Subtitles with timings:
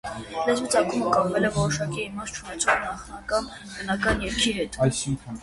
[0.45, 4.83] Լեզվի ծագումը կապել է որոշակի իմաստ չունեցող նախնական բնական երգերի հետ։